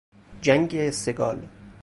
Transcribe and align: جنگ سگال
جنگ 0.41 0.89
سگال 0.89 1.47